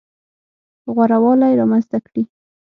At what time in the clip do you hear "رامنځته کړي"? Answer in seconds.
1.59-2.23